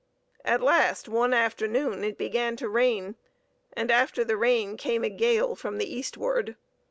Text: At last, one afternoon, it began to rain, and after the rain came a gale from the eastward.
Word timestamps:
At 0.43 0.61
last, 0.63 1.07
one 1.07 1.31
afternoon, 1.31 2.03
it 2.03 2.17
began 2.17 2.55
to 2.55 2.67
rain, 2.67 3.17
and 3.73 3.91
after 3.91 4.23
the 4.25 4.35
rain 4.35 4.75
came 4.75 5.03
a 5.03 5.09
gale 5.09 5.55
from 5.55 5.77
the 5.77 5.93
eastward. 5.95 6.55